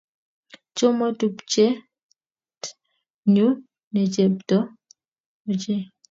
[0.75, 2.61] Choma tupchet
[3.33, 3.47] nyu
[3.91, 4.57] ne chepto
[5.49, 5.83] ochei